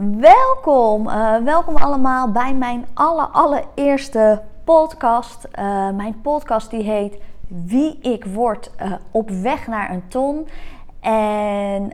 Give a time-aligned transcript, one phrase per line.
[0.00, 5.48] Welkom, uh, welkom allemaal bij mijn aller, allereerste podcast.
[5.58, 10.48] Uh, mijn podcast die heet Wie ik word uh, op weg naar een ton.
[11.00, 11.92] En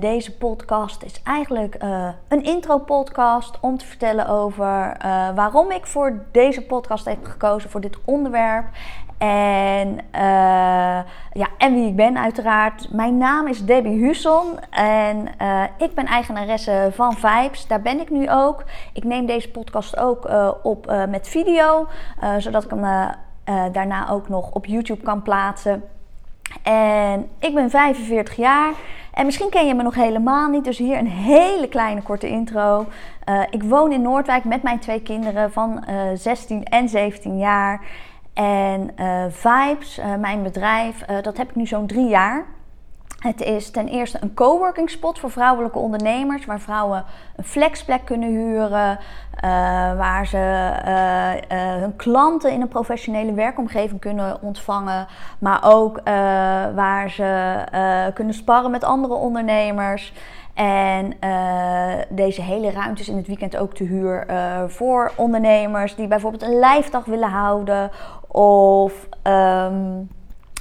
[0.00, 1.76] deze podcast is eigenlijk
[2.28, 4.96] een intro-podcast om te vertellen over
[5.34, 8.64] waarom ik voor deze podcast heb gekozen, voor dit onderwerp.
[9.22, 11.00] En, uh,
[11.32, 12.92] ja, en wie ik ben uiteraard.
[12.92, 17.66] Mijn naam is Debbie Husson en uh, ik ben eigenaresse van Vibes.
[17.66, 18.64] Daar ben ik nu ook.
[18.92, 21.86] Ik neem deze podcast ook uh, op met video,
[22.38, 23.14] zodat ik hem
[23.72, 25.84] daarna ook nog op YouTube kan plaatsen.
[26.62, 28.72] En ik ben 45 jaar.
[29.12, 32.86] En misschien ken je me nog helemaal niet, dus hier een hele kleine korte intro.
[33.50, 37.80] ik woon in Noordwijk met mijn twee kinderen van 16 en 17 jaar.
[38.34, 42.44] En uh, Vibes, uh, mijn bedrijf, uh, dat heb ik nu zo'n drie jaar.
[43.18, 47.04] Het is ten eerste een coworking spot voor vrouwelijke ondernemers, waar vrouwen
[47.36, 48.98] een flexplek kunnen huren,
[49.96, 50.38] waar ze
[51.80, 55.06] hun klanten in een professionele werkomgeving kunnen ontvangen,
[55.38, 56.00] maar ook
[56.74, 60.12] waar ze kunnen sparren met andere ondernemers.
[60.54, 65.94] En uh, deze hele ruimte is in het weekend ook te huur uh, voor ondernemers
[65.94, 67.90] die bijvoorbeeld een lijfdag willen houden
[68.28, 70.08] of um,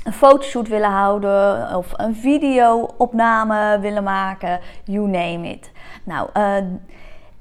[0.03, 5.71] een fotoshoot willen houden of een video-opname willen maken, you name it.
[6.03, 6.55] Nou, uh,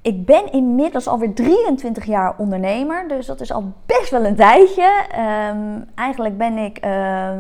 [0.03, 5.05] ik ben inmiddels alweer 23 jaar ondernemer, dus dat is al best wel een tijdje.
[5.51, 6.87] Um, eigenlijk ben ik,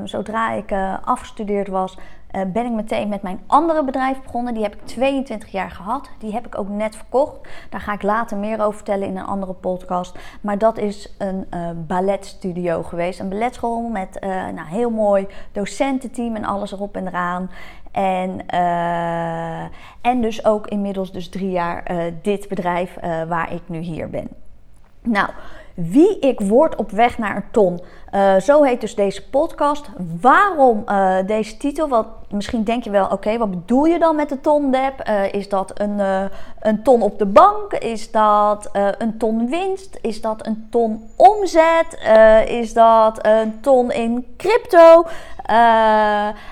[0.04, 1.98] zodra ik uh, afgestudeerd was,
[2.32, 4.54] uh, ben ik meteen met mijn andere bedrijf begonnen.
[4.54, 6.10] Die heb ik 22 jaar gehad.
[6.18, 7.48] Die heb ik ook net verkocht.
[7.70, 10.18] Daar ga ik later meer over vertellen in een andere podcast.
[10.40, 13.20] Maar dat is een uh, balletstudio geweest.
[13.20, 17.50] Een balletschool met uh, nou, heel mooi docententeam en alles erop en eraan.
[17.90, 18.46] En,
[20.00, 21.92] en dus ook inmiddels dus drie jaar
[22.22, 22.96] dit bedrijf
[23.28, 24.28] waar ik nu hier ben.
[25.02, 25.28] Nou,
[25.88, 27.80] wie ik word op weg naar een ton.
[28.14, 29.88] Uh, zo heet dus deze podcast.
[30.20, 31.88] Waarom uh, deze titel?
[31.88, 35.08] Want misschien denk je wel, oké, wat bedoel je dan met de tondep?
[35.08, 36.00] Uh, is dat een,
[36.60, 37.72] een ton op de bank?
[37.72, 39.98] Is dat een ton winst?
[40.02, 41.98] Is dat een ton omzet?
[42.46, 45.04] is dat een ton in crypto?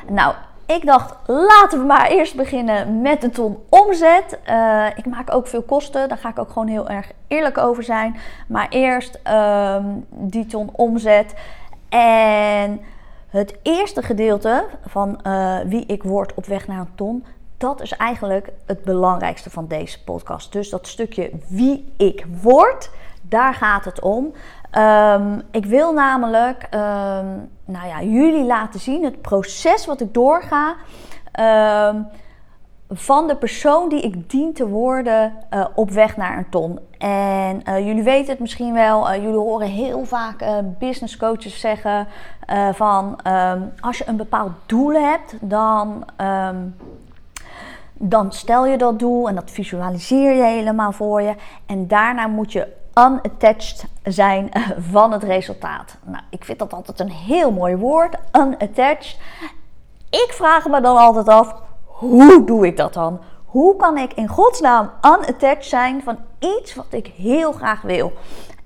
[0.08, 0.34] nou,
[0.76, 4.38] ik dacht, laten we maar eerst beginnen met een ton omzet.
[4.48, 7.82] Uh, ik maak ook veel kosten, daar ga ik ook gewoon heel erg eerlijk over
[7.82, 8.16] zijn.
[8.48, 11.34] Maar eerst um, die ton omzet.
[11.88, 12.80] En
[13.28, 17.24] het eerste gedeelte van uh, wie ik word op weg naar een ton,
[17.58, 20.52] dat is eigenlijk het belangrijkste van deze podcast.
[20.52, 22.90] Dus dat stukje wie ik word,
[23.22, 24.32] daar gaat het om.
[24.78, 30.76] Um, ik wil namelijk um, nou ja, jullie laten zien het proces wat ik doorga.
[31.90, 32.06] Um,
[32.90, 36.78] van de persoon die ik dien te worden uh, op weg naar een ton.
[36.98, 40.44] En uh, jullie weten het misschien wel, uh, jullie horen heel vaak
[40.78, 42.06] business coaches zeggen
[42.72, 43.16] van
[43.80, 46.04] als je een bepaald doel hebt, dan
[48.00, 51.34] dan stel je dat doel en dat visualiseer je helemaal voor je.
[51.66, 54.50] En daarna moet je unattached zijn
[54.92, 55.96] van het resultaat.
[56.04, 59.18] Nou, ik vind dat altijd een heel mooi woord, unattached.
[60.10, 61.54] Ik vraag me dan altijd af,
[61.84, 63.20] hoe doe ik dat dan?
[63.44, 68.12] Hoe kan ik in godsnaam unattached zijn van iets wat ik heel graag wil?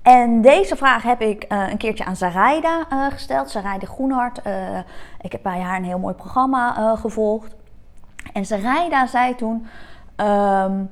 [0.01, 3.51] En deze vraag heb ik uh, een keertje aan Zaraida uh, gesteld.
[3.51, 4.39] Zaraida Groenhart.
[4.47, 4.77] Uh,
[5.21, 7.55] ik heb bij haar een heel mooi programma gevolgd.
[8.33, 9.67] En Zaraida zei toen...
[10.17, 10.89] Um,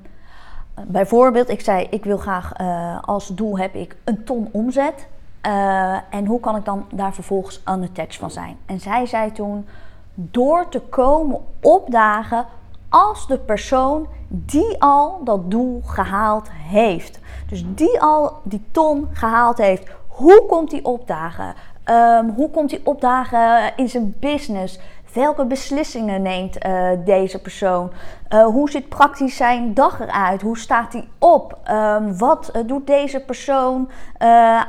[0.88, 5.08] bijvoorbeeld, ik zei, ik wil graag uh, als doel heb ik een ton omzet.
[5.48, 8.58] Uh, en hoe kan ik dan daar vervolgens unattached van zijn?
[8.66, 9.68] En zij zei toen,
[10.14, 12.46] door te komen opdagen
[12.90, 17.20] als de persoon die al dat doel gehaald heeft.
[17.48, 19.90] Dus die al die ton gehaald heeft.
[20.08, 21.54] Hoe komt die opdagen?
[21.86, 24.80] Um, hoe komt die opdagen in zijn business?
[25.14, 27.92] Welke beslissingen neemt uh, deze persoon?
[28.30, 30.42] Uh, hoe ziet praktisch zijn dag eruit?
[30.42, 31.58] Hoe staat hij op?
[31.72, 33.90] Um, wat uh, doet deze persoon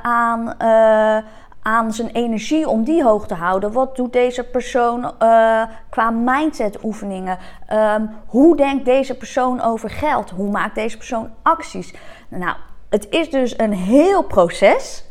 [0.03, 0.61] aan,
[1.62, 3.73] aan zijn energie om die hoog te houden?
[3.73, 5.12] Wat doet deze persoon
[5.91, 7.38] qua mindset oefeningen?
[7.73, 10.31] Um, hoe denkt deze persoon over geld?
[10.31, 11.95] Hoe maakt deze persoon acties?
[12.29, 12.56] Nou,
[12.88, 15.05] het is dus een heel proces.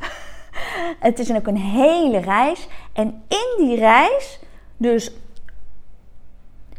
[0.99, 2.67] het is ook een hele reis.
[2.93, 4.39] En in die reis
[4.81, 5.11] dus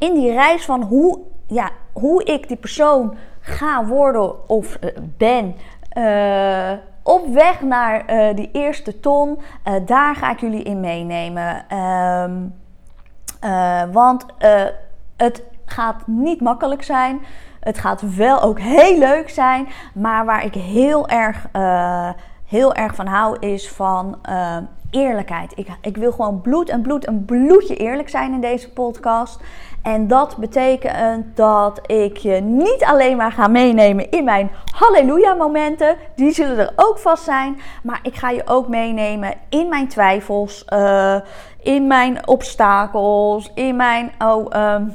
[0.02, 5.54] in die reis van hoe, ja, hoe ik die persoon ga worden of uh, ben.
[5.98, 6.72] Uh,
[7.02, 9.38] op weg naar uh, die eerste ton,
[9.86, 11.76] daar ga ik jullie in meenemen.
[11.78, 12.54] Um,
[13.92, 14.26] want
[15.16, 17.20] het gaat niet makkelijk zijn.
[17.60, 19.68] Het gaat wel ook heel leuk zijn.
[19.94, 22.10] Maar waar ik heel erg, uh,
[22.46, 24.56] heel erg van hou, is van uh,
[24.90, 25.52] eerlijkheid.
[25.54, 29.40] Ik, ik wil gewoon bloed en bloed en bloedje eerlijk zijn in deze podcast.
[29.82, 35.96] En dat betekent dat ik je niet alleen maar ga meenemen in mijn halleluja momenten.
[36.16, 37.60] Die zullen er ook vast zijn.
[37.82, 40.64] Maar ik ga je ook meenemen in mijn twijfels.
[40.72, 41.16] Uh,
[41.62, 43.50] in mijn obstakels.
[43.54, 44.12] In mijn...
[44.18, 44.94] Oh, um,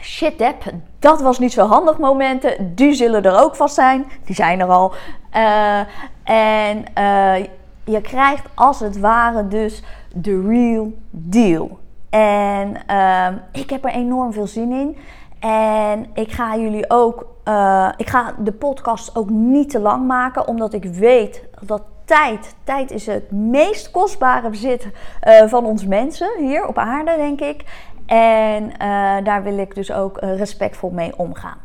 [0.00, 0.62] shit, Deb,
[0.98, 2.74] dat was niet zo handig momenten.
[2.74, 4.06] Die zullen er ook vast zijn.
[4.24, 4.92] Die zijn er al.
[5.36, 5.78] Uh,
[6.24, 7.46] en uh,
[7.84, 9.82] je krijgt als het ware dus
[10.14, 11.78] de real deal.
[12.10, 14.96] En uh, ik heb er enorm veel zin in.
[15.40, 20.48] En ik ga jullie ook, uh, ik ga de podcast ook niet te lang maken,
[20.48, 24.88] omdat ik weet dat tijd, tijd is het meest kostbare bezit
[25.26, 27.64] uh, van ons mensen hier op aarde, denk ik.
[28.06, 31.58] En uh, daar wil ik dus ook respectvol mee omgaan.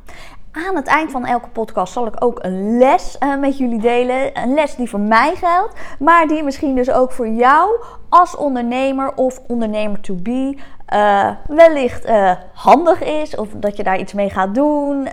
[0.53, 4.41] Aan het eind van elke podcast zal ik ook een les uh, met jullie delen.
[4.43, 9.13] Een les die voor mij geldt, maar die misschien dus ook voor jou als ondernemer
[9.15, 10.57] of ondernemer to be
[10.93, 13.35] uh, wellicht uh, handig is.
[13.35, 15.07] Of dat je daar iets mee gaat doen,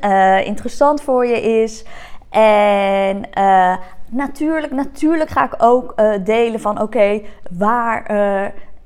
[0.45, 1.85] interessant voor je is.
[2.31, 3.25] En
[4.11, 5.95] natuurlijk, natuurlijk ga ik ook
[6.25, 7.21] delen van oké,
[7.51, 8.05] waar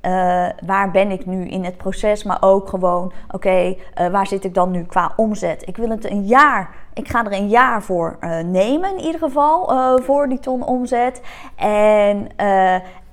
[0.07, 4.45] uh, waar ben ik nu in het proces, maar ook gewoon, oké, uh, waar zit
[4.45, 5.69] ik dan nu qua omzet?
[5.69, 9.21] Ik wil het een jaar, ik ga er een jaar voor uh, nemen in ieder
[9.21, 9.73] geval,
[10.03, 11.23] voor die ton omzet.
[11.57, 12.29] En,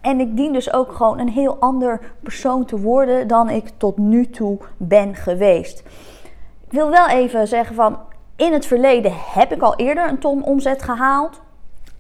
[0.02, 3.98] en ik dien dus ook gewoon een heel ander persoon te worden dan ik tot
[3.98, 5.80] nu toe ben geweest.
[6.66, 7.98] Ik wil wel even zeggen van,
[8.36, 11.42] in het verleden heb ik al eerder een ton omzet gehaald.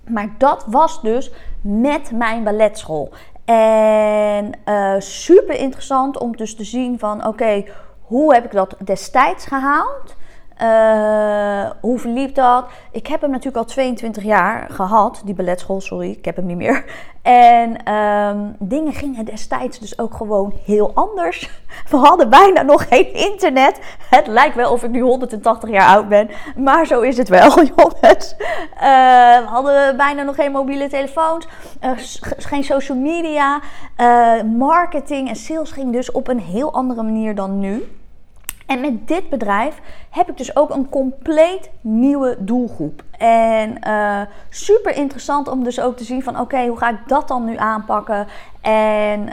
[0.08, 3.12] Maar dat was dus met mijn balletschool.
[3.46, 7.64] En uh, super interessant om dus te zien van oké,
[8.02, 10.16] hoe heb ik dat destijds gehaald?
[10.62, 12.66] Uh, hoe verliep dat?
[12.92, 16.58] Ik heb hem natuurlijk al 22 jaar gehad, die balletschool, sorry, ik heb hem niet
[16.58, 16.86] meer.
[17.22, 21.50] En um, dingen gingen destijds dus ook gewoon heel anders.
[21.90, 23.80] We hadden bijna nog geen internet.
[24.10, 27.64] Het lijkt wel of ik nu 180 jaar oud ben, maar zo is het wel,
[27.76, 28.36] jongens.
[28.76, 31.48] Uh, we hadden bijna nog geen mobiele telefoons,
[31.84, 31.92] uh,
[32.38, 33.62] geen social media.
[34.58, 37.96] marketing en sales ging dus op een heel andere manier dan nu.
[38.66, 39.80] En met dit bedrijf
[40.10, 43.04] heb ik dus ook een compleet nieuwe doelgroep.
[43.18, 47.28] En uh, super interessant om dus ook te zien van oké, hoe ga ik dat
[47.28, 48.28] dan nu aanpakken?
[48.62, 49.30] En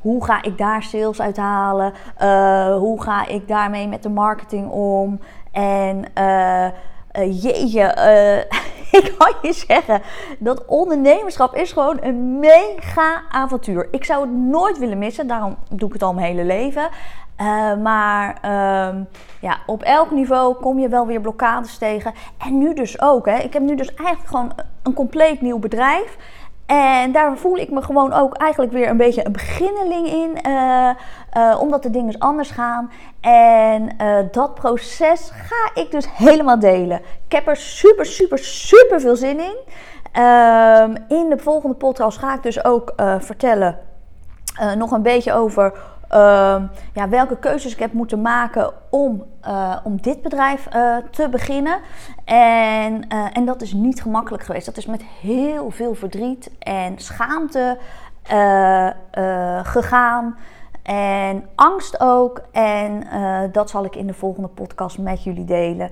[0.00, 1.92] hoe ga ik daar sales uithalen?
[2.22, 5.20] Uh, hoe ga ik daarmee met de marketing om?
[5.52, 6.04] En
[7.24, 7.82] jeetje,
[8.98, 10.02] ik kan je zeggen,
[10.38, 13.88] dat ondernemerschap is gewoon een mega avontuur.
[13.90, 16.88] Ik zou het nooit willen missen, daarom doe ik het al mijn hele leven.
[17.40, 19.00] Uh, maar uh,
[19.40, 22.12] ja, op elk niveau kom je wel weer blokkades tegen.
[22.38, 23.26] En nu dus ook.
[23.26, 23.36] Hè.
[23.36, 26.16] Ik heb nu dus eigenlijk gewoon een compleet nieuw bedrijf.
[26.68, 30.38] En daar voel ik me gewoon ook eigenlijk weer een beetje een beginneling in.
[30.46, 30.90] Uh,
[31.36, 32.90] uh, omdat de dingen anders gaan.
[33.20, 33.96] En
[34.32, 37.00] dat proces ga ik dus helemaal delen.
[37.26, 39.56] Ik heb er super, super, super veel zin in.
[40.12, 43.78] Ehm, in de volgende podcast ga ik dus ook vertellen
[44.76, 45.72] nog een beetje over
[46.12, 46.62] uh,
[46.92, 51.78] ja, welke keuzes ik heb moeten maken om, uh, om dit bedrijf uh, te beginnen.
[52.24, 54.66] En, uh, en dat is niet gemakkelijk geweest.
[54.66, 57.78] Dat is met heel veel verdriet en schaamte
[59.62, 60.36] gegaan.
[60.82, 62.42] En angst ook.
[62.52, 63.02] En
[63.52, 65.90] dat zal ik in de volgende podcast met jullie delen.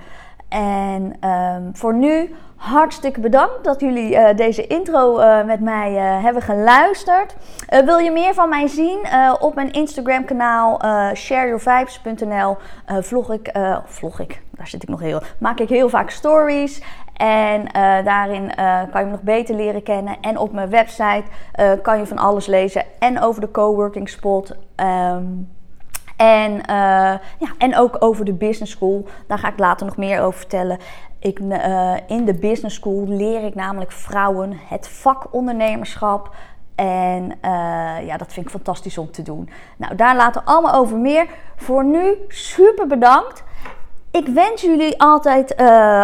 [0.57, 6.23] En um, voor nu hartstikke bedankt dat jullie uh, deze intro uh, met mij uh,
[6.25, 7.37] hebben geluisterd.
[7.85, 9.07] wil je meer van mij zien?
[9.41, 10.81] op mijn Instagram kanaal
[11.15, 13.53] shareyourvibes.nl vlog ik,
[13.85, 16.83] vlog ik, daar zit ik nog heel, maak ik heel vaak stories.
[17.17, 17.65] En
[18.05, 18.51] daarin
[18.91, 20.17] kan je me nog beter leren kennen.
[20.21, 21.25] En op mijn website
[21.83, 22.85] kan je van alles lezen.
[22.99, 24.57] En over de coworking spot.
[24.77, 25.56] Um,
[26.17, 26.61] en, uh,
[27.39, 29.07] ja, en ook over de business school.
[29.27, 30.79] Daar ga ik later nog meer over vertellen.
[31.19, 36.35] Ik, uh, in de business school leer ik namelijk vrouwen het vak ondernemerschap.
[36.75, 39.49] En uh, ja, dat vind ik fantastisch om te doen.
[39.77, 41.27] Nou, daar later allemaal over meer.
[41.57, 43.45] Voor nu super bedankt.
[44.11, 45.57] Ik wens jullie altijd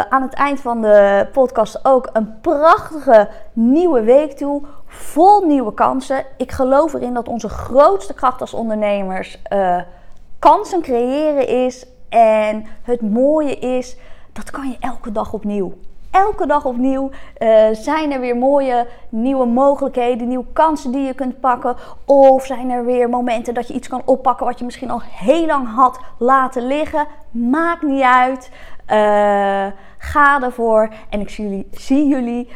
[0.09, 4.63] aan het eind van de podcast ook een prachtige nieuwe week toe.
[4.87, 6.25] Vol nieuwe kansen.
[6.37, 9.43] Ik geloof erin dat onze grootste kracht als ondernemers
[10.43, 11.87] kansen creëren is.
[12.09, 13.97] En het mooie is,
[14.33, 15.73] dat kan je elke dag opnieuw.
[16.11, 21.41] Elke dag opnieuw uh, zijn er weer mooie nieuwe mogelijkheden, nieuwe kansen die je kunt
[21.41, 21.77] pakken.
[22.05, 25.47] Of zijn er weer momenten dat je iets kan oppakken wat je misschien al heel
[25.47, 27.07] lang had laten liggen.
[27.31, 28.51] Maakt niet uit.
[29.99, 32.49] ga ervoor en ik zie jullie, zie jullie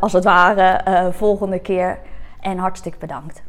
[0.00, 1.98] als het ware volgende keer.
[2.40, 3.47] En hartstikke bedankt.